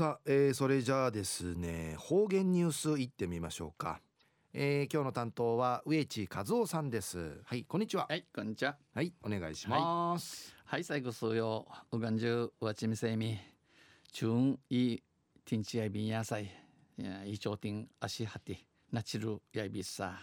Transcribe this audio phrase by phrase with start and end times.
[0.00, 4.00] さあ、えー、それじゃあですね方言ニュースいってみましょうか、
[4.54, 7.42] えー、今日の担当は植地和夫さんです。
[7.44, 8.06] はいこんにちは。
[8.08, 8.78] はいこんにちは。
[8.94, 13.36] はいお願いします、はい、はい、最後数曜うがんじゅうわちみせみ。
[14.10, 15.02] チュンイ
[15.44, 16.50] ティンチヤイビン野菜
[17.26, 18.56] イチョウティン足はて。
[18.90, 20.18] ナチルヤイビッサ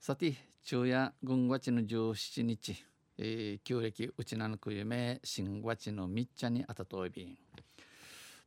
[0.00, 2.82] さて昼夜軍月の17日、
[3.18, 7.36] えー、旧暦うちなのくゆめ新月のみっちゃにあたといびん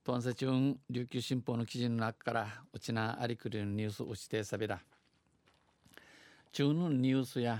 [0.06, 4.82] トンセチュン琉球新報の記事の中からうちなありくりのニュースうちてさびら
[6.52, 7.58] 中のニュースや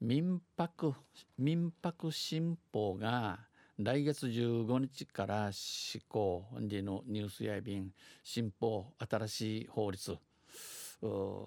[0.00, 0.92] 民泊
[1.38, 3.38] 民泊新報が
[3.78, 7.92] 来月15日から施行でのニュースやびん
[8.24, 10.18] 新報新しい法律
[11.00, 11.46] ニュ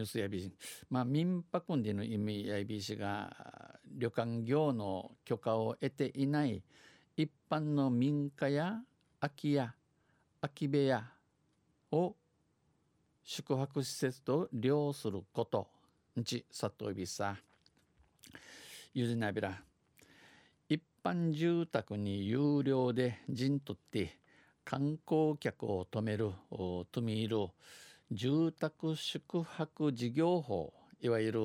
[0.00, 0.50] ースやび
[0.88, 3.30] まあ民泊での意味やびしが
[3.94, 6.62] 旅館業の許可を得ていない
[7.14, 8.80] 一般の民家や
[9.24, 9.72] 空き家
[10.42, 11.02] 空き部屋
[11.92, 12.14] を
[13.22, 15.66] 宿泊施設と利用すること。
[16.20, 17.34] んちさといびさ
[18.92, 19.62] ゆずなびら。
[20.68, 24.18] 一般住宅に有料で陣取って
[24.62, 26.32] 観光客を止める
[26.92, 27.46] とみいる
[28.12, 31.40] 住宅宿泊事業法いわゆる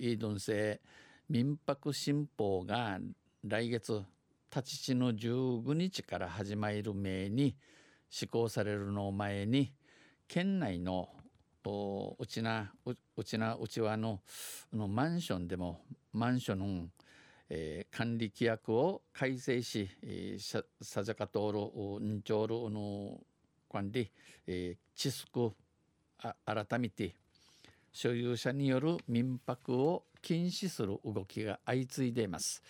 [0.00, 0.80] イードン製
[1.28, 2.98] 民泊新法が
[3.44, 4.02] 来月
[4.54, 7.56] 立ち地の15日から始まる命に
[8.10, 9.72] 施行されるのを前に
[10.26, 11.08] 県内の
[12.18, 12.72] うちな
[13.16, 14.20] うちなうちわの
[14.72, 16.88] のマンションでもマンションの、
[17.48, 23.20] えー、管理規約を改正し、えー、さじゃかとおるんちょるの
[23.70, 24.10] 管理、
[24.48, 25.52] えー、
[26.44, 27.14] 改めて
[27.92, 32.62] 所有者による民泊を禁止する動きが相次いでいます。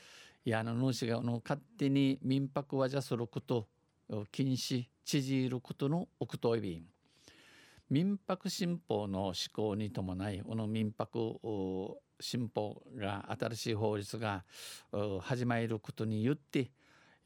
[0.51, 3.69] やの主がの勝手に民泊はじゃすること
[4.33, 6.84] 禁止縮ることの奥といびん。
[7.89, 11.39] 民泊新法の施行に伴いこの民泊
[12.20, 14.45] 新法が新しい法律が
[15.20, 16.73] 始まることによって、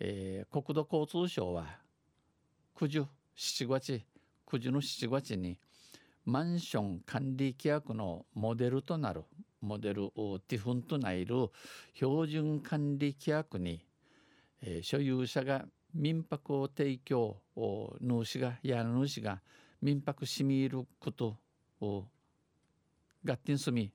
[0.01, 1.67] えー、国土交通省は
[2.77, 4.03] 9時7月
[4.47, 5.59] 9時の7月に
[6.27, 9.25] マンション管理規約のモデルとなる。
[9.65, 11.27] モデルをティフンとなる
[11.95, 13.85] 標準管理規約に、
[14.63, 15.65] えー、所有者が
[15.95, 19.41] 民泊を提供を主がやる主が
[19.81, 21.37] 民泊しみること
[21.81, 22.05] を
[23.25, 23.91] ガッティンスミ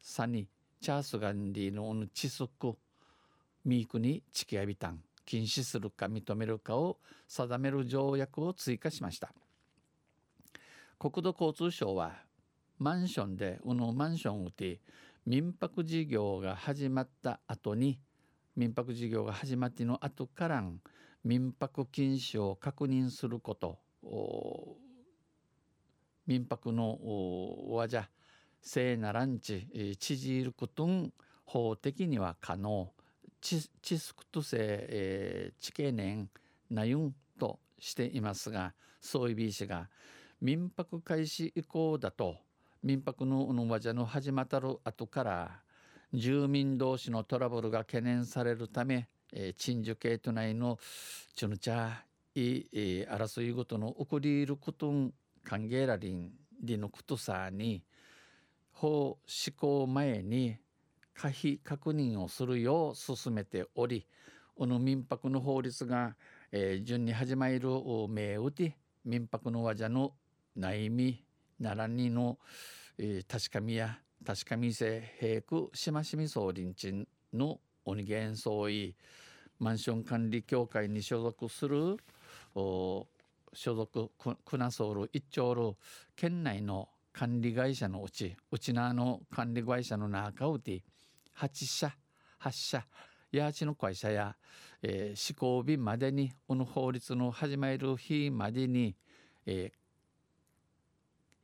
[0.00, 0.48] サニ
[0.80, 2.76] チャースガンディの知足
[3.64, 9.32] ミークに地形ビタン禁止するか認めるかを定める条約を追加しました
[10.98, 12.12] 国土交通省は
[12.80, 14.80] マンションでこのマンションをて
[15.26, 18.00] 民泊事業が始まった後に
[18.56, 20.80] 民泊事業が始まっての後からん
[21.22, 23.78] 民泊禁止を確認すること
[26.26, 28.08] 民泊のおわじゃ
[28.62, 31.12] 聖ならんち縮ることん
[31.44, 32.90] 法的には可能。
[33.40, 33.58] 知
[33.98, 36.28] 識とせ、えー、知形年
[36.70, 39.88] なゆんとしていますがそういうビー氏が
[40.40, 42.36] 民泊開始以降だと
[42.82, 45.50] 民泊ののわじゃの始まったる後から
[46.14, 50.78] 住民同士のトラブルが懸念されるため、えー、鎮守系都内の
[51.36, 51.90] チュヌチャ
[52.34, 55.12] い、えー、争いごとの起こりることん
[55.44, 56.30] 歓迎らりん
[56.62, 57.82] りのことさに
[58.72, 60.56] 法施行前に
[61.12, 64.06] 可否確認をするよう進めており
[64.56, 66.16] この民泊の法律が、
[66.50, 67.60] えー、順に始まる
[68.08, 68.74] 名打て
[69.04, 70.12] 民泊のわじゃの
[70.56, 71.20] 内見
[71.60, 72.38] 奈良にの、
[72.98, 78.94] えー、確かみや確かみせ平区しましみ総林地の鬼元総意
[79.58, 81.96] マンション管理協会に所属する
[82.54, 83.06] 所
[83.52, 84.10] 属
[84.44, 85.76] クナソール一丁ル
[86.16, 90.82] 県内の管理会社のうちうちなの管理会社の中うて
[91.38, 91.92] 8社
[92.42, 92.84] 8社
[93.32, 94.36] やーちの会社や、
[94.82, 98.96] えー、施行日までにこの法律の始まる日までに、
[99.46, 99.79] えー、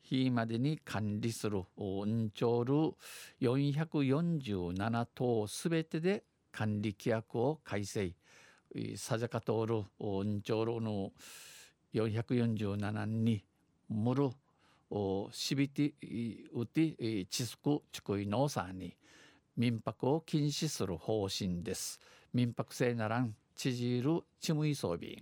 [0.09, 2.75] 日までに管理する運長る
[3.41, 8.15] 447棟すべてで管理規約を改正。
[8.97, 11.13] さじゃかとる運長るの
[11.95, 13.45] 447に
[13.89, 14.31] むる
[15.33, 15.95] しびて
[16.53, 18.97] うてちすくちくいのさに。
[19.57, 21.99] 民泊を禁止する方針です。
[22.35, 25.17] 民泊制ならんちじるちむい装備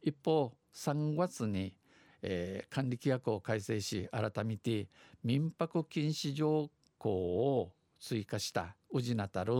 [0.00, 1.74] 一方3月に
[2.22, 4.88] えー、管理規約を改正し改めて
[5.24, 9.54] 民泊禁止条項を追加した宇治なたる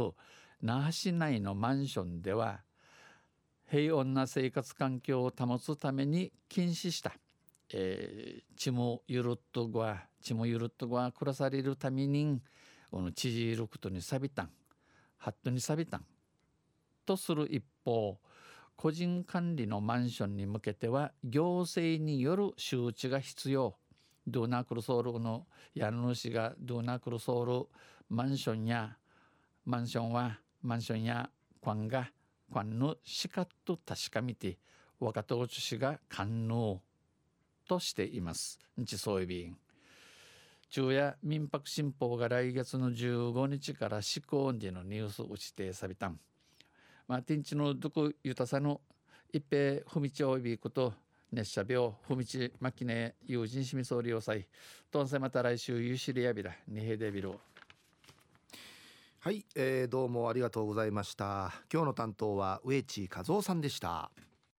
[0.62, 2.61] 那覇市内のマンションでは
[3.71, 7.12] 平穏な生活環境を保つために禁止した、
[7.73, 12.41] えー、血もゆるっとごわ血もゆるっとごわ暮らされるために
[12.91, 14.51] この知事ることにさびたん
[15.19, 16.05] ハットにさびたん
[17.06, 18.19] とする一方
[18.81, 23.75] 個人管理のマンションに向けては行政による周知が必要
[24.27, 27.69] ドゥナクルソールの家主がドゥナクルソール
[28.09, 28.97] マンションや
[29.67, 31.29] マンションはマンションや
[31.62, 32.11] ファンが
[32.50, 34.56] ファンのしかと確かめて
[34.99, 36.81] 若党主氏が官能
[37.69, 38.61] としています。
[38.79, 39.59] 日そういびん。
[40.71, 46.19] 昼夜民泊新報が来月の15日から施行でのニュースを指定されたん。
[47.11, 48.81] まあ、天地のどこゆたさの
[49.33, 50.93] 一平ふみちおいびこと
[51.33, 54.47] 熱射病ふみちまきね友人しみ総理要塞
[54.93, 57.35] とんせまた来週ゆしりやびらにへでびろ
[59.19, 61.53] はい、えー、どうもありがとうございました。
[61.71, 64.13] 今日の担当は植地和夫さんでした。